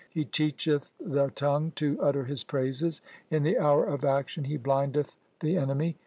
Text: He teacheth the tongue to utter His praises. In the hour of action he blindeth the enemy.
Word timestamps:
He 0.09 0.25
teacheth 0.25 0.89
the 0.99 1.27
tongue 1.29 1.73
to 1.75 2.01
utter 2.01 2.23
His 2.23 2.43
praises. 2.43 3.03
In 3.29 3.43
the 3.43 3.59
hour 3.59 3.85
of 3.85 4.03
action 4.03 4.45
he 4.45 4.57
blindeth 4.57 5.15
the 5.41 5.55
enemy. 5.57 5.95